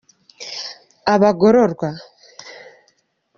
[1.13, 1.89] abagororwa.